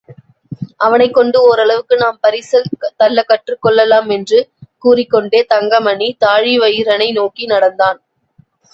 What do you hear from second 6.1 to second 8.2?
தாழிவயிறனை நோக்கி நடந்தான்.